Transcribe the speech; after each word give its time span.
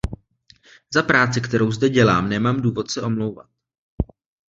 Za 0.93 1.03
práci, 1.03 1.41
kterou 1.41 1.71
zde 1.71 1.89
dělám, 1.89 2.29
nemám 2.29 2.61
důvod 2.61 2.91
se 2.91 3.01
omlouvat. 3.01 3.49